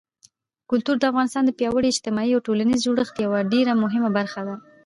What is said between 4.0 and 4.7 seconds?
برخه ده.